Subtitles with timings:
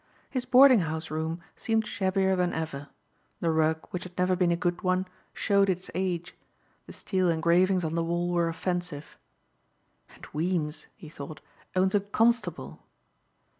[0.31, 2.87] His boarding house room seemed shabbier than ever.
[3.39, 6.33] The rug, which had never been a good one, showed its age.
[6.87, 9.19] The steel engravings on the wall were offensive.
[10.15, 11.39] "And Weems," he thought,
[11.75, 12.81] "owns a Constable!"